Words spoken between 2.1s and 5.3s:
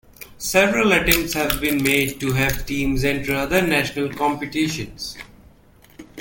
to have teams enter other national competitions.